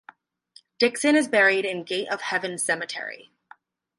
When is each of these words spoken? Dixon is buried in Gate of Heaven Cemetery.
Dixon 0.79 1.15
is 1.15 1.27
buried 1.27 1.63
in 1.63 1.83
Gate 1.83 2.07
of 2.09 2.21
Heaven 2.21 2.57
Cemetery. 2.57 3.29